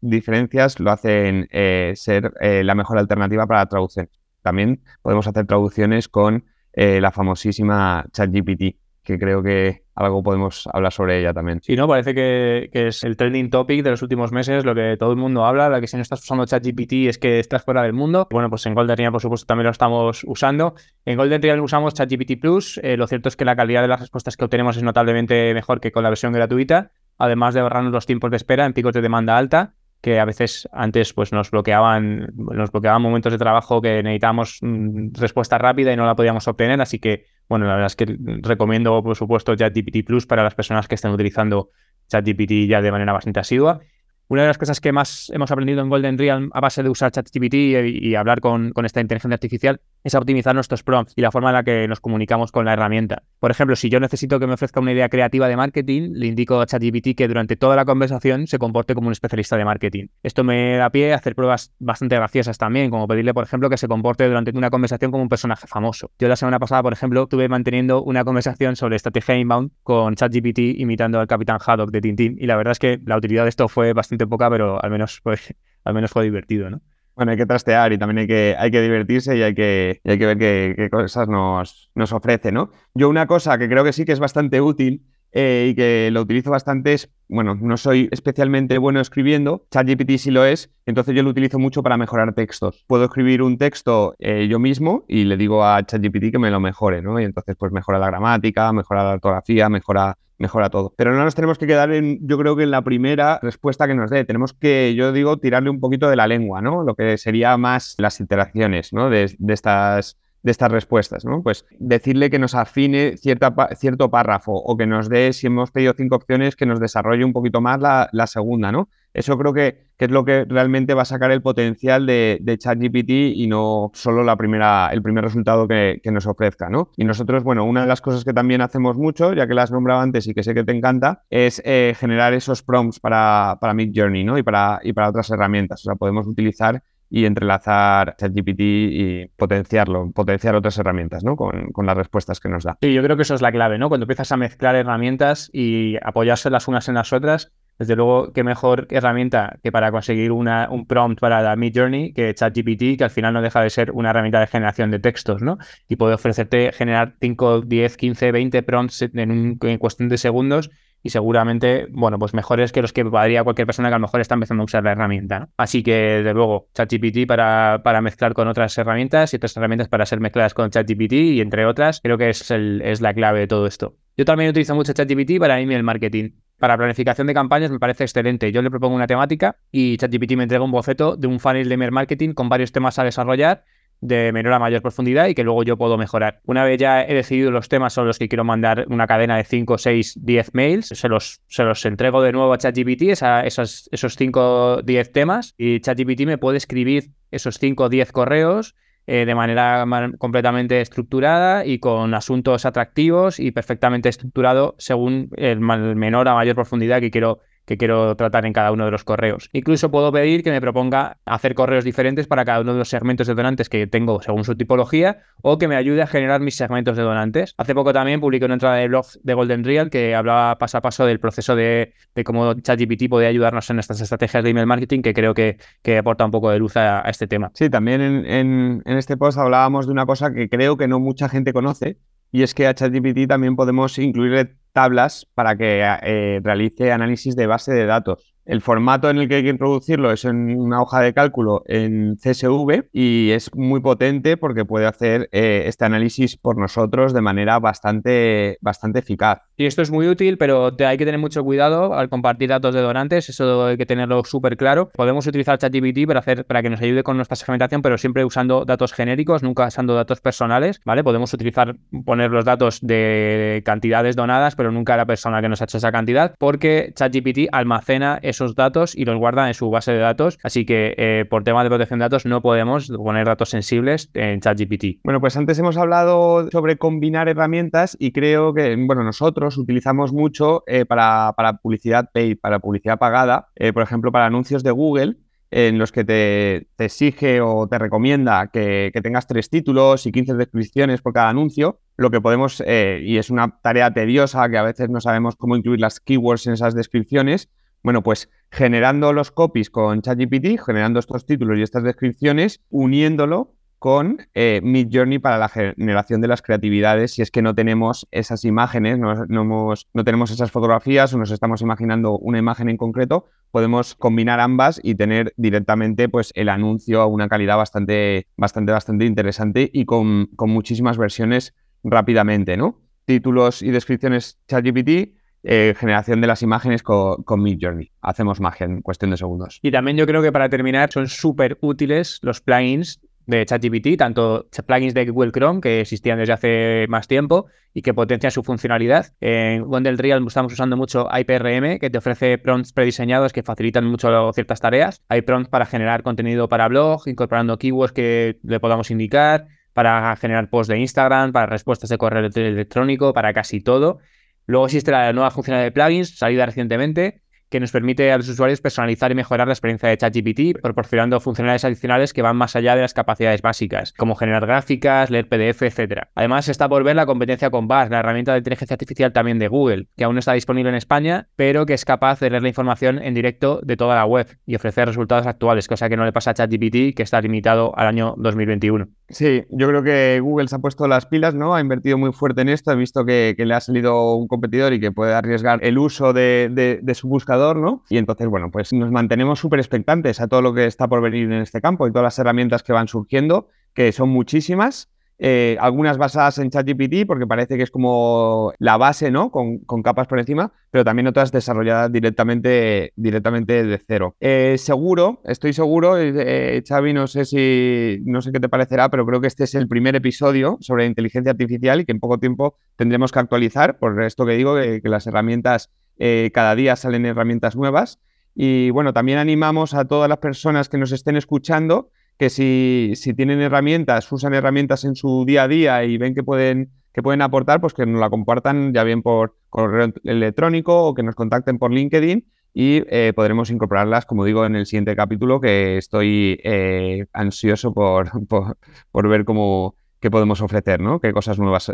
diferencias 0.00 0.80
lo 0.80 0.90
hacen 0.90 1.46
eh, 1.52 1.92
ser 1.94 2.34
eh, 2.40 2.64
la 2.64 2.74
mejor 2.74 2.98
alternativa 2.98 3.46
para 3.46 3.60
la 3.60 3.66
traducción. 3.66 4.10
También 4.42 4.82
podemos 5.00 5.28
hacer 5.28 5.46
traducciones 5.46 6.08
con 6.08 6.44
la 6.74 7.12
famosísima 7.12 8.06
ChatGPT 8.12 8.76
que 9.02 9.18
creo 9.18 9.42
que 9.42 9.81
algo 9.94 10.22
podemos 10.22 10.68
hablar 10.72 10.92
sobre 10.92 11.20
ella 11.20 11.32
también. 11.32 11.60
Sí, 11.62 11.76
¿no? 11.76 11.86
Parece 11.86 12.14
que, 12.14 12.70
es 12.72 13.04
el 13.04 13.16
trending 13.16 13.50
topic 13.50 13.82
de 13.82 13.90
los 13.90 14.02
últimos 14.02 14.32
meses, 14.32 14.64
lo 14.64 14.74
que 14.74 14.96
todo 14.98 15.10
el 15.10 15.16
mundo 15.16 15.44
habla, 15.44 15.68
la 15.68 15.80
que 15.80 15.86
si 15.86 15.96
no 15.96 16.02
estás 16.02 16.20
usando 16.20 16.44
ChatGPT 16.46 17.08
es 17.08 17.18
que 17.18 17.38
estás 17.40 17.64
fuera 17.64 17.82
del 17.82 17.92
mundo. 17.92 18.28
Bueno, 18.30 18.48
pues 18.48 18.64
en 18.66 18.74
Golden 18.74 18.96
Real, 18.96 19.12
por 19.12 19.20
supuesto, 19.20 19.46
también 19.46 19.64
lo 19.64 19.70
estamos 19.70 20.24
usando. 20.26 20.74
En 21.04 21.16
Golden 21.16 21.42
Real 21.42 21.60
usamos 21.60 21.94
ChatGPT 21.94 22.40
Plus. 22.40 22.78
Eh, 22.82 22.96
lo 22.96 23.06
cierto 23.06 23.28
es 23.28 23.36
que 23.36 23.44
la 23.44 23.56
calidad 23.56 23.82
de 23.82 23.88
las 23.88 24.00
respuestas 24.00 24.36
que 24.36 24.44
obtenemos 24.44 24.76
es 24.76 24.82
notablemente 24.82 25.52
mejor 25.54 25.80
que 25.80 25.92
con 25.92 26.02
la 26.02 26.08
versión 26.08 26.32
gratuita, 26.32 26.92
además 27.18 27.54
de 27.54 27.60
ahorrarnos 27.60 27.92
los 27.92 28.06
tiempos 28.06 28.30
de 28.30 28.36
espera 28.36 28.64
en 28.64 28.72
picos 28.72 28.92
de 28.92 29.02
demanda 29.02 29.36
alta 29.36 29.74
que 30.02 30.18
a 30.18 30.24
veces 30.24 30.68
antes 30.72 31.12
pues 31.12 31.32
nos 31.32 31.52
bloqueaban, 31.52 32.32
nos 32.34 32.72
bloqueaban 32.72 33.00
momentos 33.00 33.32
de 33.32 33.38
trabajo 33.38 33.80
que 33.80 34.02
necesitábamos 34.02 34.58
mm, 34.60 35.14
respuesta 35.14 35.58
rápida 35.58 35.92
y 35.92 35.96
no 35.96 36.04
la 36.04 36.16
podíamos 36.16 36.46
obtener. 36.48 36.80
Así 36.80 36.98
que, 36.98 37.26
bueno, 37.48 37.66
la 37.66 37.74
verdad 37.74 37.86
es 37.86 37.96
que 37.96 38.18
recomiendo, 38.42 39.00
por 39.02 39.16
supuesto, 39.16 39.54
ChatGPT 39.54 40.04
Plus 40.04 40.26
para 40.26 40.42
las 40.42 40.56
personas 40.56 40.88
que 40.88 40.96
estén 40.96 41.12
utilizando 41.12 41.70
ChatGPT 42.08 42.68
ya 42.68 42.82
de 42.82 42.90
manera 42.90 43.12
bastante 43.12 43.38
asidua. 43.38 43.80
Una 44.28 44.42
de 44.42 44.48
las 44.48 44.58
cosas 44.58 44.80
que 44.80 44.92
más 44.92 45.30
hemos 45.34 45.50
aprendido 45.50 45.82
en 45.82 45.90
Golden 45.90 46.16
Real 46.16 46.48
a 46.54 46.60
base 46.60 46.82
de 46.82 46.88
usar 46.88 47.12
ChatGPT 47.12 47.54
y, 47.54 48.14
hablar 48.14 48.40
con, 48.40 48.72
esta 48.84 49.00
inteligencia 49.00 49.34
artificial 49.34 49.80
es 50.04 50.14
optimizar 50.14 50.54
nuestros 50.54 50.82
prompts 50.82 51.12
y 51.16 51.20
la 51.20 51.30
forma 51.30 51.50
en 51.50 51.54
la 51.54 51.62
que 51.62 51.86
nos 51.86 52.00
comunicamos 52.00 52.50
con 52.50 52.64
la 52.64 52.72
herramienta. 52.72 53.22
Por 53.38 53.50
ejemplo, 53.50 53.76
si 53.76 53.90
yo 53.90 54.00
necesito 54.00 54.40
que 54.40 54.46
me 54.46 54.54
ofrezca 54.54 54.80
una 54.80 54.92
idea 54.92 55.08
creativa 55.08 55.48
de 55.48 55.56
marketing, 55.56 56.12
le 56.14 56.26
indico 56.26 56.60
a 56.60 56.66
ChatGPT 56.66 57.14
que 57.16 57.28
durante 57.28 57.56
toda 57.56 57.76
la 57.76 57.84
conversación 57.84 58.46
se 58.46 58.58
comporte 58.58 58.94
como 58.94 59.08
un 59.08 59.12
especialista 59.12 59.56
de 59.56 59.64
marketing. 59.64 60.06
Esto 60.22 60.44
me 60.44 60.76
da 60.76 60.90
pie 60.90 61.12
a 61.12 61.16
hacer 61.16 61.34
pruebas 61.34 61.72
bastante 61.78 62.16
graciosas 62.16 62.56
también, 62.58 62.90
como 62.90 63.06
pedirle, 63.06 63.34
por 63.34 63.44
ejemplo, 63.44 63.68
que 63.68 63.76
se 63.76 63.86
comporte 63.86 64.26
durante 64.26 64.50
una 64.56 64.70
conversación 64.70 65.10
como 65.10 65.22
un 65.22 65.28
personaje 65.28 65.66
famoso. 65.66 66.10
Yo 66.18 66.28
la 66.28 66.36
semana 66.36 66.58
pasada, 66.58 66.82
por 66.82 66.92
ejemplo, 66.92 67.24
estuve 67.24 67.48
manteniendo 67.48 68.02
una 68.02 68.24
conversación 68.24 68.76
sobre 68.76 68.96
estrategia 68.96 69.36
inbound 69.36 69.70
con 69.82 70.14
ChatGPT 70.14 70.58
imitando 70.78 71.20
al 71.20 71.26
Capitán 71.26 71.58
Haddock 71.64 71.90
de 71.90 72.00
Tintín 72.00 72.36
y 72.40 72.46
la 72.46 72.56
verdad 72.56 72.72
es 72.72 72.78
que 72.78 72.98
la 73.04 73.16
utilidad 73.16 73.44
de 73.44 73.50
esto 73.50 73.68
fue 73.68 73.92
bastante 73.92 74.21
poca, 74.26 74.50
pero 74.50 74.82
al 74.82 74.90
menos 74.90 75.20
fue, 75.20 75.36
al 75.84 75.94
menos 75.94 76.10
fue 76.10 76.24
divertido, 76.24 76.70
¿no? 76.70 76.80
Bueno, 77.14 77.32
hay 77.32 77.36
que 77.36 77.46
trastear 77.46 77.92
y 77.92 77.98
también 77.98 78.18
hay 78.18 78.26
que, 78.26 78.56
hay 78.58 78.70
que 78.70 78.80
divertirse 78.80 79.36
y 79.36 79.42
hay 79.42 79.54
que, 79.54 80.00
hay 80.04 80.18
que 80.18 80.26
ver 80.26 80.38
qué, 80.38 80.88
cosas 80.90 81.28
nos, 81.28 81.90
nos 81.94 82.12
ofrece, 82.12 82.52
¿no? 82.52 82.70
Yo 82.94 83.10
una 83.10 83.26
cosa 83.26 83.58
que 83.58 83.68
creo 83.68 83.84
que 83.84 83.92
sí 83.92 84.06
que 84.06 84.12
es 84.12 84.20
bastante 84.20 84.62
útil 84.62 85.04
eh, 85.32 85.68
y 85.70 85.74
que 85.74 86.10
lo 86.12 86.20
utilizo 86.22 86.50
bastante 86.50 86.92
es, 86.92 87.10
bueno, 87.28 87.54
no 87.54 87.76
soy 87.76 88.08
especialmente 88.12 88.78
bueno 88.78 89.00
escribiendo, 89.00 89.66
ChatGPT 89.70 90.18
sí 90.18 90.30
lo 90.30 90.44
es, 90.44 90.70
entonces 90.86 91.14
yo 91.14 91.22
lo 91.22 91.30
utilizo 91.30 91.58
mucho 91.58 91.82
para 91.82 91.96
mejorar 91.96 92.34
textos. 92.34 92.84
Puedo 92.86 93.04
escribir 93.04 93.42
un 93.42 93.58
texto 93.58 94.14
eh, 94.18 94.46
yo 94.48 94.58
mismo 94.58 95.04
y 95.08 95.24
le 95.24 95.36
digo 95.36 95.64
a 95.64 95.82
ChatGPT 95.84 96.32
que 96.32 96.38
me 96.38 96.50
lo 96.50 96.60
mejore, 96.60 97.02
¿no? 97.02 97.18
Y 97.20 97.24
entonces 97.24 97.56
pues 97.58 97.72
mejora 97.72 97.98
la 97.98 98.08
gramática, 98.08 98.72
mejora 98.72 99.04
la 99.04 99.12
ortografía, 99.12 99.68
mejora 99.68 100.16
mejora 100.42 100.68
todo. 100.68 100.92
Pero 100.96 101.14
no 101.14 101.24
nos 101.24 101.34
tenemos 101.34 101.56
que 101.56 101.66
quedar 101.66 101.92
en, 101.92 102.18
yo 102.26 102.36
creo 102.36 102.54
que 102.56 102.64
en 102.64 102.70
la 102.70 102.82
primera 102.82 103.38
respuesta 103.42 103.86
que 103.86 103.94
nos 103.94 104.10
dé. 104.10 104.24
Tenemos 104.24 104.52
que, 104.52 104.94
yo 104.94 105.12
digo, 105.12 105.38
tirarle 105.38 105.70
un 105.70 105.80
poquito 105.80 106.10
de 106.10 106.16
la 106.16 106.26
lengua, 106.26 106.60
¿no? 106.60 106.82
Lo 106.82 106.94
que 106.94 107.16
sería 107.16 107.56
más 107.56 107.94
las 107.98 108.20
iteraciones, 108.20 108.92
¿no? 108.92 109.08
De, 109.08 109.34
estas 109.48 110.18
de 110.42 110.50
estas 110.50 110.72
respuestas, 110.72 111.24
¿no? 111.24 111.42
Pues 111.42 111.64
decirle 111.78 112.30
que 112.30 112.38
nos 112.38 112.54
afine 112.54 113.16
cierto 113.16 114.10
párrafo 114.10 114.52
o 114.52 114.76
que 114.76 114.86
nos 114.86 115.08
dé, 115.08 115.32
si 115.32 115.46
hemos 115.46 115.70
pedido 115.70 115.94
cinco 115.96 116.16
opciones, 116.16 116.56
que 116.56 116.66
nos 116.66 116.80
desarrolle 116.80 117.24
un 117.24 117.32
poquito 117.32 117.60
más 117.60 117.80
la, 117.80 118.26
segunda, 118.26 118.72
¿no? 118.72 118.88
Eso 119.14 119.36
creo 119.38 119.52
que, 119.52 119.92
es 119.98 120.10
lo 120.10 120.24
que 120.24 120.44
realmente 120.48 120.94
va 120.94 121.02
a 121.02 121.04
sacar 121.04 121.30
el 121.30 121.42
potencial 121.42 122.06
de, 122.06 122.56
ChatGPT 122.58 123.10
y 123.36 123.46
no 123.46 123.92
solo 123.94 124.24
la 124.24 124.36
primera, 124.36 124.88
el 124.92 125.00
primer 125.00 125.22
resultado 125.22 125.68
que, 125.68 126.00
nos 126.06 126.26
ofrezca. 126.26 126.68
Y 126.96 127.04
nosotros, 127.04 127.44
bueno, 127.44 127.64
una 127.64 127.82
de 127.82 127.86
las 127.86 128.00
cosas 128.00 128.24
que 128.24 128.32
también 128.32 128.62
hacemos 128.62 128.96
mucho, 128.96 129.32
ya 129.32 129.46
que 129.46 129.54
las 129.54 129.70
nombrado 129.70 130.00
antes 130.00 130.26
y 130.26 130.34
que 130.34 130.42
sé 130.42 130.54
que 130.54 130.64
te 130.64 130.72
encanta, 130.72 131.22
es 131.30 131.62
eh, 131.64 131.94
generar 131.96 132.32
esos 132.32 132.62
prompts 132.62 132.98
para, 132.98 133.58
para 133.60 133.74
Midjourney, 133.74 134.24
¿no? 134.24 134.38
Y 134.38 134.42
para, 134.42 134.80
y 134.82 134.92
para 134.92 135.08
otras 135.08 135.30
herramientas. 135.30 135.82
O 135.82 135.84
sea, 135.84 135.94
podemos 135.94 136.26
utilizar 136.26 136.82
y 137.14 137.26
entrelazar 137.26 138.16
ChatGPT 138.16 138.60
y 138.60 139.26
potenciarlo, 139.36 140.10
potenciar 140.12 140.54
otras 140.54 140.78
herramientas, 140.78 141.22
¿no? 141.22 141.36
Con, 141.36 141.70
las 141.84 141.96
respuestas 141.96 142.40
que 142.40 142.48
nos 142.48 142.64
da. 142.64 142.78
Sí, 142.80 142.94
yo 142.94 143.02
creo 143.02 143.16
que 143.16 143.22
eso 143.22 143.34
es 143.34 143.42
la 143.42 143.52
clave, 143.52 143.76
¿no? 143.76 143.90
Cuando 143.90 144.04
empiezas 144.04 144.32
a 144.32 144.38
mezclar 144.38 144.76
herramientas 144.76 145.50
y 145.52 145.96
apoyarse 146.02 146.48
las 146.48 146.68
unas 146.68 146.88
en 146.88 146.94
las 146.94 147.12
otras, 147.12 147.52
desde 147.78 147.96
luego, 147.96 148.32
qué 148.32 148.44
mejor 148.44 148.86
herramienta 148.88 149.58
que 149.62 149.70
para 149.70 149.90
conseguir 149.92 150.32
una, 150.32 150.68
un 150.70 150.86
prompt 150.86 151.20
para 151.20 151.42
la 151.42 151.54
Mid 151.54 151.76
Journey 151.76 152.14
que 152.14 152.32
ChatGPT, 152.32 152.96
que 152.96 153.04
al 153.04 153.10
final 153.10 153.34
no 153.34 153.42
deja 153.42 153.60
de 153.60 153.68
ser 153.68 153.90
una 153.90 154.08
herramienta 154.08 154.40
de 154.40 154.46
generación 154.46 154.90
de 154.90 154.98
textos, 154.98 155.42
¿no? 155.42 155.58
Y 155.88 155.96
puede 155.96 156.14
ofrecerte 156.14 156.72
generar 156.72 157.16
5, 157.20 157.60
10, 157.60 157.96
15, 157.98 158.32
20 158.32 158.62
prompts 158.62 159.02
en, 159.02 159.58
en 159.60 159.78
cuestión 159.78 160.08
de 160.08 160.16
segundos 160.16 160.70
y 161.02 161.10
seguramente, 161.10 161.86
bueno, 161.90 162.18
pues 162.18 162.34
mejores 162.34 162.72
que 162.72 162.82
los 162.82 162.92
que 162.92 163.04
podría 163.04 163.42
cualquier 163.44 163.66
persona 163.66 163.88
que 163.88 163.94
a 163.94 163.98
lo 163.98 164.02
mejor 164.02 164.20
está 164.20 164.34
empezando 164.34 164.62
a 164.62 164.64
usar 164.64 164.84
la 164.84 164.92
herramienta. 164.92 165.48
Así 165.56 165.82
que, 165.82 165.92
desde 165.92 166.32
luego, 166.34 166.68
ChatGPT 166.74 167.26
para, 167.26 167.82
para 167.82 168.00
mezclar 168.00 168.34
con 168.34 168.48
otras 168.48 168.76
herramientas 168.78 169.32
y 169.32 169.36
otras 169.36 169.56
herramientas 169.56 169.88
para 169.88 170.06
ser 170.06 170.20
mezcladas 170.20 170.54
con 170.54 170.70
ChatGPT 170.70 171.12
y 171.12 171.40
entre 171.40 171.66
otras, 171.66 172.00
creo 172.02 172.18
que 172.18 172.30
es, 172.30 172.50
el, 172.50 172.80
es 172.82 173.00
la 173.00 173.12
clave 173.14 173.40
de 173.40 173.46
todo 173.46 173.66
esto. 173.66 173.96
Yo 174.16 174.24
también 174.24 174.50
utilizo 174.50 174.74
mucho 174.74 174.92
ChatGPT 174.92 175.38
para 175.38 175.60
email 175.60 175.82
marketing. 175.82 176.30
Para 176.58 176.76
planificación 176.76 177.26
de 177.26 177.34
campañas 177.34 177.72
me 177.72 177.80
parece 177.80 178.04
excelente. 178.04 178.52
Yo 178.52 178.62
le 178.62 178.70
propongo 178.70 178.94
una 178.94 179.08
temática 179.08 179.56
y 179.72 179.96
ChatGPT 179.96 180.36
me 180.36 180.44
entrega 180.44 180.62
un 180.62 180.70
boceto 180.70 181.16
de 181.16 181.26
un 181.26 181.40
funnel 181.40 181.68
de 181.68 181.74
email 181.74 181.90
marketing 181.90 182.34
con 182.34 182.48
varios 182.48 182.70
temas 182.70 183.00
a 183.00 183.04
desarrollar 183.04 183.64
de 184.02 184.32
menor 184.32 184.52
a 184.52 184.58
mayor 184.58 184.82
profundidad 184.82 185.28
y 185.28 185.34
que 185.34 185.44
luego 185.44 185.62
yo 185.62 185.78
puedo 185.78 185.96
mejorar. 185.96 186.40
Una 186.44 186.64
vez 186.64 186.78
ya 186.78 187.02
he 187.02 187.14
decidido 187.14 187.50
los 187.50 187.68
temas 187.68 187.94
sobre 187.94 188.08
los 188.08 188.18
que 188.18 188.28
quiero 188.28 188.44
mandar 188.44 188.84
una 188.88 189.06
cadena 189.06 189.36
de 189.36 189.44
5, 189.44 189.78
6, 189.78 190.18
10 190.20 190.54
mails, 190.54 190.88
se 190.88 191.08
los, 191.08 191.40
se 191.46 191.62
los 191.62 191.86
entrego 191.86 192.20
de 192.20 192.32
nuevo 192.32 192.52
a 192.52 192.58
ChatGPT, 192.58 193.02
esos, 193.44 193.88
esos 193.90 194.16
5, 194.16 194.82
10 194.82 195.12
temas, 195.12 195.54
y 195.56 195.80
ChatGPT 195.80 196.26
me 196.26 196.36
puede 196.36 196.58
escribir 196.58 197.12
esos 197.30 197.58
5, 197.58 197.88
10 197.88 198.12
correos 198.12 198.74
eh, 199.06 199.24
de 199.24 199.34
manera 199.34 199.84
completamente 200.18 200.80
estructurada 200.80 201.64
y 201.64 201.78
con 201.78 202.14
asuntos 202.14 202.66
atractivos 202.66 203.40
y 203.40 203.52
perfectamente 203.52 204.08
estructurado 204.08 204.74
según 204.78 205.30
el 205.36 205.60
menor 205.60 206.28
a 206.28 206.34
mayor 206.34 206.54
profundidad 206.56 207.00
que 207.00 207.10
quiero 207.10 207.40
que 207.64 207.76
quiero 207.76 208.16
tratar 208.16 208.46
en 208.46 208.52
cada 208.52 208.72
uno 208.72 208.84
de 208.84 208.90
los 208.90 209.04
correos. 209.04 209.48
Incluso 209.52 209.90
puedo 209.90 210.12
pedir 210.12 210.42
que 210.42 210.50
me 210.50 210.60
proponga 210.60 211.18
hacer 211.24 211.54
correos 211.54 211.84
diferentes 211.84 212.26
para 212.26 212.44
cada 212.44 212.60
uno 212.60 212.72
de 212.72 212.78
los 212.78 212.88
segmentos 212.88 213.26
de 213.26 213.34
donantes 213.34 213.68
que 213.68 213.86
tengo 213.86 214.20
según 214.22 214.44
su 214.44 214.56
tipología 214.56 215.20
o 215.42 215.58
que 215.58 215.68
me 215.68 215.76
ayude 215.76 216.02
a 216.02 216.06
generar 216.06 216.40
mis 216.40 216.56
segmentos 216.56 216.96
de 216.96 217.02
donantes. 217.02 217.54
Hace 217.56 217.74
poco 217.74 217.92
también 217.92 218.20
publiqué 218.20 218.44
una 218.44 218.54
entrada 218.54 218.76
de 218.76 218.88
blog 218.88 219.06
de 219.22 219.34
Golden 219.34 219.64
Real 219.64 219.90
que 219.90 220.14
hablaba 220.14 220.58
paso 220.58 220.78
a 220.78 220.82
paso 220.82 221.06
del 221.06 221.20
proceso 221.20 221.56
de, 221.56 221.94
cómo 222.24 222.54
ChatGPT 222.54 223.08
puede 223.08 223.26
ayudarnos 223.26 223.68
en 223.70 223.78
estas 223.78 224.00
estrategias 224.00 224.44
de 224.44 224.50
email 224.50 224.66
marketing 224.66 225.02
que 225.02 225.14
creo 225.14 225.34
que, 225.34 225.58
aporta 225.98 226.24
un 226.24 226.30
poco 226.30 226.50
de 226.50 226.58
luz 226.58 226.76
a, 226.76 227.02
este 227.02 227.26
tema. 227.26 227.50
Sí, 227.54 227.68
también 227.70 228.00
en, 228.00 228.82
en 228.84 228.96
este 228.96 229.16
post 229.16 229.38
hablábamos 229.38 229.86
de 229.86 229.92
una 229.92 230.06
cosa 230.06 230.32
que 230.32 230.48
creo 230.48 230.76
que 230.76 230.88
no 230.88 230.98
mucha 230.98 231.28
gente 231.28 231.52
conoce 231.52 231.98
y 232.32 232.42
es 232.42 232.54
que 232.54 232.66
a 232.66 232.74
ChatGPT 232.74 233.28
también 233.28 233.56
podemos 233.56 233.98
incluirle 233.98 234.56
tablas 234.72 235.26
para 235.34 235.56
que 235.56 235.82
eh, 236.02 236.40
realice 236.42 236.92
análisis 236.92 237.36
de 237.36 237.46
base 237.46 237.72
de 237.72 237.86
datos. 237.86 238.31
El 238.44 238.60
formato 238.60 239.08
en 239.08 239.18
el 239.18 239.28
que 239.28 239.36
hay 239.36 239.42
que 239.44 239.50
introducirlo 239.50 240.10
es 240.10 240.24
en 240.24 240.58
una 240.58 240.82
hoja 240.82 241.00
de 241.00 241.14
cálculo 241.14 241.62
en 241.66 242.16
CSV 242.16 242.88
y 242.92 243.30
es 243.30 243.54
muy 243.54 243.80
potente 243.80 244.36
porque 244.36 244.64
puede 244.64 244.86
hacer 244.86 245.28
eh, 245.30 245.64
este 245.66 245.84
análisis 245.84 246.36
por 246.36 246.58
nosotros 246.58 247.12
de 247.12 247.20
manera 247.20 247.60
bastante, 247.60 248.58
bastante 248.60 248.98
eficaz. 248.98 249.42
Y 249.56 249.66
esto 249.66 249.80
es 249.82 249.92
muy 249.92 250.08
útil, 250.08 250.38
pero 250.38 250.72
hay 250.78 250.98
que 250.98 251.04
tener 251.04 251.20
mucho 251.20 251.44
cuidado 251.44 251.94
al 251.94 252.08
compartir 252.08 252.48
datos 252.48 252.74
de 252.74 252.80
donantes, 252.80 253.28
eso 253.28 253.66
hay 253.66 253.76
que 253.76 253.86
tenerlo 253.86 254.24
súper 254.24 254.56
claro. 254.56 254.90
Podemos 254.92 255.26
utilizar 255.26 255.58
ChatGPT 255.58 256.06
para, 256.06 256.18
hacer, 256.18 256.44
para 256.44 256.62
que 256.62 256.70
nos 256.70 256.80
ayude 256.80 257.04
con 257.04 257.16
nuestra 257.16 257.36
segmentación, 257.36 257.80
pero 257.80 257.96
siempre 257.96 258.24
usando 258.24 258.64
datos 258.64 258.92
genéricos, 258.92 259.42
nunca 259.42 259.66
usando 259.66 259.94
datos 259.94 260.20
personales, 260.20 260.80
¿vale? 260.84 261.04
Podemos 261.04 261.32
utilizar, 261.32 261.76
poner 262.04 262.32
los 262.32 262.44
datos 262.44 262.80
de 262.80 263.62
cantidades 263.64 264.16
donadas, 264.16 264.56
pero 264.56 264.72
nunca 264.72 264.96
la 264.96 265.06
persona 265.06 265.40
que 265.40 265.48
nos 265.48 265.60
ha 265.60 265.64
hecho 265.64 265.78
esa 265.78 265.92
cantidad, 265.92 266.34
porque 266.38 266.92
ChatGPT 266.96 267.48
almacena 267.52 268.18
esos 268.32 268.54
datos 268.54 268.96
y 268.96 269.04
los 269.04 269.16
guarda 269.16 269.46
en 269.48 269.54
su 269.54 269.70
base 269.70 269.92
de 269.92 269.98
datos. 269.98 270.38
Así 270.42 270.66
que 270.66 270.94
eh, 270.98 271.24
por 271.28 271.44
tema 271.44 271.62
de 271.62 271.70
protección 271.70 272.00
de 272.00 272.04
datos 272.04 272.26
no 272.26 272.42
podemos 272.42 272.88
poner 272.88 273.26
datos 273.26 273.50
sensibles 273.50 274.10
en 274.14 274.40
ChatGPT. 274.40 275.00
Bueno, 275.04 275.20
pues 275.20 275.36
antes 275.36 275.58
hemos 275.58 275.76
hablado 275.76 276.50
sobre 276.50 276.76
combinar 276.76 277.28
herramientas 277.28 277.96
y 277.98 278.12
creo 278.12 278.52
que, 278.52 278.76
bueno, 278.76 279.04
nosotros 279.04 279.56
utilizamos 279.56 280.12
mucho 280.12 280.64
eh, 280.66 280.84
para, 280.84 281.34
publicidad 281.62 282.10
paid, 282.12 282.38
para 282.40 282.58
publicidad 282.58 282.98
pagada, 282.98 283.48
eh, 283.54 283.72
por 283.72 283.82
ejemplo, 283.82 284.10
para 284.10 284.26
anuncios 284.26 284.62
de 284.62 284.70
Google 284.70 285.16
en 285.50 285.78
los 285.78 285.92
que 285.92 286.02
te, 286.02 286.68
exige 286.78 287.42
o 287.42 287.68
te 287.68 287.78
recomienda 287.78 288.48
que, 288.50 288.90
tengas 289.02 289.26
tres 289.26 289.50
títulos 289.50 290.06
y 290.06 290.12
15 290.12 290.34
descripciones 290.34 291.02
por 291.02 291.12
cada 291.12 291.28
anuncio, 291.28 291.78
lo 291.98 292.10
que 292.10 292.22
podemos, 292.22 292.60
y 292.60 293.18
es 293.18 293.28
una 293.28 293.58
tarea 293.60 293.92
tediosa 293.92 294.48
que 294.48 294.56
a 294.56 294.62
veces 294.62 294.88
no 294.88 295.02
sabemos 295.02 295.36
cómo 295.36 295.54
incluir 295.54 295.78
las 295.78 296.00
keywords 296.00 296.46
en 296.46 296.54
esas 296.54 296.74
descripciones, 296.74 297.50
bueno, 297.82 298.02
pues 298.02 298.30
generando 298.50 299.12
los 299.12 299.30
copies 299.30 299.70
con 299.70 300.02
ChatGPT, 300.02 300.60
generando 300.64 301.00
estos 301.00 301.26
títulos 301.26 301.58
y 301.58 301.62
estas 301.62 301.82
descripciones, 301.82 302.60
uniéndolo 302.70 303.54
con 303.82 304.18
eh, 304.34 304.60
Midjourney 304.62 305.18
para 305.18 305.38
la 305.38 305.48
generación 305.48 306.20
de 306.20 306.28
las 306.28 306.40
creatividades 306.40 307.14
si 307.14 307.22
es 307.22 307.32
que 307.32 307.42
no 307.42 307.52
tenemos 307.52 308.06
esas 308.12 308.44
imágenes, 308.44 308.96
no, 308.96 309.26
no, 309.26 310.04
tenemos 310.04 310.30
esas 310.30 310.52
fotografías 310.52 311.12
o 311.12 311.18
nos 311.18 311.32
estamos 311.32 311.62
imaginando 311.62 312.16
una 312.16 312.38
imagen 312.38 312.68
en 312.68 312.76
concreto, 312.76 313.26
podemos 313.50 313.96
combinar 313.96 314.38
ambas 314.38 314.80
y 314.84 314.94
tener 314.94 315.34
directamente 315.36 316.08
pues, 316.08 316.30
el 316.36 316.48
anuncio 316.48 317.00
a 317.00 317.06
una 317.06 317.26
calidad 317.26 317.56
bastante, 317.56 318.28
bastante, 318.36 318.70
bastante 318.70 319.04
interesante 319.04 319.68
y 319.72 319.84
con, 319.84 320.26
con 320.36 320.50
muchísimas 320.50 320.96
versiones 320.96 321.52
rápidamente, 321.82 322.56
¿no? 322.56 322.80
Títulos 323.04 323.62
y 323.62 323.72
descripciones 323.72 324.38
ChatGPT, 324.46 325.16
eh, 325.42 325.74
generación 325.76 326.20
de 326.20 326.26
las 326.26 326.42
imágenes 326.42 326.82
con, 326.82 327.22
con 327.24 327.42
Midjourney. 327.42 327.90
Hacemos 328.00 328.40
magia 328.40 328.66
en 328.66 328.80
cuestión 328.82 329.10
de 329.10 329.16
segundos. 329.16 329.58
Y 329.62 329.70
también 329.70 329.96
yo 329.96 330.06
creo 330.06 330.22
que 330.22 330.32
para 330.32 330.48
terminar 330.48 330.90
son 330.92 331.08
súper 331.08 331.58
útiles 331.60 332.18
los 332.22 332.40
plugins 332.40 333.00
de 333.26 333.46
ChatGPT, 333.46 333.98
tanto 333.98 334.46
plugins 334.66 334.94
de 334.94 335.06
Google 335.06 335.32
Chrome 335.32 335.60
que 335.60 335.80
existían 335.80 336.18
desde 336.18 336.32
hace 336.32 336.86
más 336.88 337.06
tiempo 337.06 337.46
y 337.74 337.82
que 337.82 337.94
potencian 337.94 338.30
su 338.30 338.42
funcionalidad. 338.42 339.14
En 339.20 339.64
Wonder 339.64 339.96
Real 339.96 340.24
estamos 340.26 340.52
usando 340.52 340.76
mucho 340.76 341.08
IPRM, 341.12 341.78
que 341.78 341.90
te 341.90 341.98
ofrece 341.98 342.38
prompts 342.38 342.72
prediseñados 342.72 343.32
que 343.32 343.42
facilitan 343.42 343.84
mucho 343.86 344.32
ciertas 344.32 344.60
tareas. 344.60 345.02
Hay 345.08 345.22
prompts 345.22 345.48
para 345.48 345.66
generar 345.66 346.02
contenido 346.02 346.48
para 346.48 346.68
blog, 346.68 347.06
incorporando 347.06 347.58
keywords 347.58 347.92
que 347.92 348.38
le 348.42 348.60
podamos 348.60 348.90
indicar, 348.90 349.46
para 349.72 350.14
generar 350.16 350.50
posts 350.50 350.68
de 350.68 350.78
Instagram, 350.78 351.32
para 351.32 351.46
respuestas 351.46 351.88
de 351.88 351.98
correo 351.98 352.28
electrónico, 352.34 353.12
para 353.12 353.32
casi 353.32 353.60
todo. 353.60 353.98
Luego 354.46 354.66
existe 354.66 354.90
la 354.90 355.12
nueva 355.12 355.30
funcionalidad 355.30 355.66
de 355.66 355.72
plugins, 355.72 356.16
salida 356.16 356.46
recientemente, 356.46 357.22
que 357.52 357.60
nos 357.60 357.70
permite 357.70 358.10
a 358.10 358.16
los 358.16 358.28
usuarios 358.28 358.60
personalizar 358.60 359.12
y 359.12 359.14
mejorar 359.14 359.46
la 359.46 359.52
experiencia 359.52 359.88
de 359.90 359.98
ChatGPT, 359.98 360.60
proporcionando 360.60 361.20
funcionalidades 361.20 361.66
adicionales 361.66 362.12
que 362.12 362.22
van 362.22 362.34
más 362.34 362.56
allá 362.56 362.74
de 362.74 362.80
las 362.80 362.94
capacidades 362.94 363.42
básicas, 363.42 363.92
como 363.92 364.16
generar 364.16 364.46
gráficas, 364.46 365.10
leer 365.10 365.28
PDF, 365.28 365.62
etc. 365.62 366.08
Además, 366.14 366.48
está 366.48 366.68
por 366.68 366.82
ver 366.82 366.96
la 366.96 367.04
competencia 367.04 367.50
con 367.50 367.68
Buzz, 367.68 367.90
la 367.90 367.98
herramienta 367.98 368.32
de 368.32 368.38
inteligencia 368.38 368.74
artificial 368.74 369.12
también 369.12 369.38
de 369.38 369.48
Google, 369.48 369.86
que 369.96 370.04
aún 370.04 370.14
no 370.14 370.20
está 370.20 370.32
disponible 370.32 370.70
en 370.70 370.76
España, 370.76 371.28
pero 371.36 371.66
que 371.66 371.74
es 371.74 371.84
capaz 371.84 372.20
de 372.20 372.30
leer 372.30 372.42
la 372.42 372.48
información 372.48 373.00
en 373.02 373.12
directo 373.12 373.60
de 373.62 373.76
toda 373.76 373.94
la 373.96 374.06
web 374.06 374.26
y 374.46 374.56
ofrecer 374.56 374.88
resultados 374.88 375.26
actuales, 375.26 375.68
cosa 375.68 375.90
que 375.90 375.96
no 375.98 376.06
le 376.06 376.12
pasa 376.12 376.30
a 376.30 376.34
ChatGPT, 376.34 376.96
que 376.96 377.02
está 377.02 377.20
limitado 377.20 377.76
al 377.76 377.86
año 377.86 378.14
2021. 378.16 378.88
Sí, 379.12 379.44
yo 379.50 379.68
creo 379.68 379.82
que 379.82 380.20
Google 380.20 380.48
se 380.48 380.56
ha 380.56 380.58
puesto 380.58 380.88
las 380.88 381.04
pilas, 381.04 381.34
¿no? 381.34 381.54
Ha 381.54 381.60
invertido 381.60 381.98
muy 381.98 382.12
fuerte 382.12 382.40
en 382.40 382.48
esto, 382.48 382.70
ha 382.70 382.74
visto 382.74 383.04
que, 383.04 383.34
le 383.38 383.54
ha 383.54 383.60
salido 383.60 384.16
un 384.16 384.26
competidor 384.26 384.72
y 384.72 384.80
que 384.80 384.90
puede 384.90 385.12
arriesgar 385.12 385.62
el 385.62 385.76
uso 385.76 386.12
de 386.14 386.94
su 386.94 387.08
buscador 387.08 387.56
¿no? 387.56 387.84
Y 387.90 387.98
entonces, 387.98 388.26
bueno, 388.28 388.50
pues 388.50 388.72
nos 388.72 388.90
mantenemos 388.90 389.38
súper 389.38 389.60
expectantes 389.60 390.20
a 390.20 390.28
todo 390.28 390.40
lo 390.40 390.54
que 390.54 390.66
está 390.66 390.88
por 390.88 391.02
venir 391.02 391.24
en 391.24 391.42
este 391.42 391.60
campo 391.60 391.86
y 391.86 391.92
todas 391.92 392.04
las 392.04 392.18
herramientas 392.18 392.62
que 392.62 392.72
van 392.72 392.88
surgiendo, 392.88 393.48
que 393.74 393.92
son 393.92 394.08
muchísimas. 394.08 394.90
Eh, 395.24 395.56
algunas 395.60 395.98
basadas 395.98 396.38
en 396.38 396.50
ChatGPT, 396.50 397.06
porque 397.06 397.28
parece 397.28 397.56
que 397.56 397.62
es 397.62 397.70
como 397.70 398.52
la 398.58 398.76
base, 398.76 399.12
¿no? 399.12 399.30
Con, 399.30 399.60
capas 399.84 400.08
por 400.08 400.18
encima, 400.18 400.52
pero 400.72 400.84
también 400.84 401.06
otras 401.06 401.30
desarrolladas 401.30 401.92
directamente, 401.92 402.92
directamente 402.96 403.62
de 403.62 403.78
cero. 403.86 404.16
Eh, 404.18 404.56
seguro, 404.58 405.20
estoy 405.24 405.52
seguro, 405.52 405.96
eh, 405.96 406.60
Xavi, 406.66 406.92
no 406.92 407.06
sé 407.06 407.24
si, 407.24 408.02
no 408.04 408.20
sé 408.20 408.32
qué 408.32 408.40
te 408.40 408.48
parecerá, 408.48 408.88
pero 408.88 409.06
creo 409.06 409.20
que 409.20 409.28
este 409.28 409.44
es 409.44 409.54
el 409.54 409.68
primer 409.68 409.94
episodio 409.94 410.58
sobre 410.60 410.86
inteligencia 410.86 411.30
artificial 411.30 411.78
y 411.78 411.84
que 411.84 411.92
en 411.92 412.00
poco 412.00 412.18
tiempo 412.18 412.56
tendremos 412.74 413.12
que 413.12 413.20
actualizar, 413.20 413.78
por 413.78 414.02
esto 414.02 414.26
que 414.26 414.32
digo, 414.32 414.56
que 414.56 414.80
las 414.82 415.06
herramientas 415.06 415.70
eh, 416.00 416.32
cada 416.34 416.56
día 416.56 416.74
salen 416.74 417.06
herramientas 417.06 417.54
nuevas. 417.54 418.00
Y 418.34 418.70
bueno, 418.70 418.92
también 418.92 419.18
animamos 419.18 419.72
a 419.72 419.84
todas 419.84 420.08
las 420.08 420.18
personas 420.18 420.68
que 420.68 420.78
nos 420.78 420.90
estén 420.90 421.16
escuchando 421.16 421.90
que 422.18 422.30
si, 422.30 422.92
si 422.94 423.14
tienen 423.14 423.40
herramientas, 423.40 424.10
usan 424.12 424.34
herramientas 424.34 424.84
en 424.84 424.94
su 424.94 425.24
día 425.26 425.44
a 425.44 425.48
día 425.48 425.84
y 425.84 425.98
ven 425.98 426.14
que 426.14 426.22
pueden, 426.22 426.70
que 426.92 427.02
pueden 427.02 427.22
aportar, 427.22 427.60
pues 427.60 427.74
que 427.74 427.86
nos 427.86 428.00
la 428.00 428.10
compartan 428.10 428.72
ya 428.72 428.84
bien 428.84 429.02
por 429.02 429.36
correo 429.50 429.92
electrónico 430.04 430.84
o 430.84 430.94
que 430.94 431.02
nos 431.02 431.14
contacten 431.14 431.58
por 431.58 431.72
LinkedIn 431.72 432.26
y 432.54 432.82
eh, 432.88 433.12
podremos 433.14 433.50
incorporarlas, 433.50 434.04
como 434.04 434.24
digo, 434.24 434.44
en 434.44 434.56
el 434.56 434.66
siguiente 434.66 434.94
capítulo, 434.94 435.40
que 435.40 435.78
estoy 435.78 436.38
eh, 436.44 437.06
ansioso 437.12 437.72
por, 437.72 438.10
por, 438.90 439.08
ver 439.08 439.24
cómo 439.24 439.74
qué 440.00 440.10
podemos 440.10 440.40
ofrecer, 440.42 440.80
¿no? 440.80 441.00
Qué 441.00 441.12
cosas 441.12 441.38
nuevas 441.38 441.72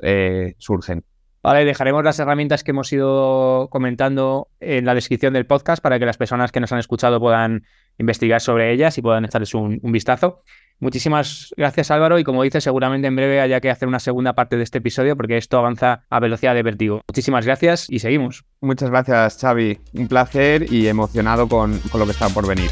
surgen. 0.58 1.04
Vale, 1.42 1.64
dejaremos 1.64 2.02
las 2.02 2.18
herramientas 2.18 2.64
que 2.64 2.72
hemos 2.72 2.92
ido 2.92 3.68
comentando 3.70 4.48
en 4.58 4.84
la 4.84 4.94
descripción 4.94 5.32
del 5.32 5.46
podcast 5.46 5.82
para 5.82 5.98
que 5.98 6.04
las 6.04 6.16
personas 6.16 6.50
que 6.50 6.58
nos 6.60 6.72
han 6.72 6.80
escuchado 6.80 7.20
puedan 7.20 7.64
investigar 7.98 8.40
sobre 8.40 8.72
ellas 8.72 8.96
y 8.98 9.02
puedan 9.02 9.24
echarles 9.24 9.54
un, 9.54 9.80
vistazo. 9.82 10.42
Muchísimas 10.80 11.52
gracias 11.56 11.90
Álvaro 11.90 12.20
y 12.20 12.24
como 12.24 12.44
dices 12.44 12.62
seguramente 12.62 13.08
en 13.08 13.16
breve 13.16 13.40
haya 13.40 13.60
que 13.60 13.68
hacer 13.68 13.88
una 13.88 13.98
segunda 13.98 14.34
parte 14.34 14.56
de 14.56 14.62
este 14.62 14.78
episodio 14.78 15.16
porque 15.16 15.36
esto 15.36 15.58
avanza 15.58 16.04
a 16.08 16.20
velocidad 16.20 16.54
de 16.54 16.62
vértigo. 16.62 17.02
Muchísimas 17.08 17.44
gracias 17.44 17.90
y 17.90 17.98
seguimos. 17.98 18.44
Muchas 18.60 18.90
gracias 18.90 19.38
Xavi, 19.40 19.80
un 19.94 20.06
placer 20.06 20.72
y 20.72 20.86
emocionado 20.86 21.48
con, 21.48 21.78
con 21.90 21.98
lo 21.98 22.06
que 22.06 22.12
está 22.12 22.28
por 22.28 22.46
venir. 22.46 22.70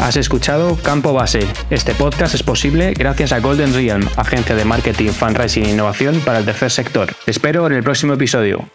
Has 0.00 0.16
escuchado 0.16 0.76
Campo 0.76 1.12
Base. 1.12 1.40
Este 1.70 1.94
podcast 1.94 2.34
es 2.34 2.42
posible 2.42 2.94
gracias 2.94 3.32
a 3.32 3.40
Golden 3.40 3.74
Realm, 3.74 4.08
agencia 4.16 4.54
de 4.54 4.64
marketing, 4.64 5.10
fundraising 5.10 5.64
e 5.66 5.70
innovación 5.70 6.20
para 6.24 6.38
el 6.38 6.44
tercer 6.44 6.70
sector. 6.70 7.12
Te 7.24 7.30
espero 7.30 7.66
en 7.66 7.72
el 7.74 7.82
próximo 7.82 8.14
episodio. 8.14 8.68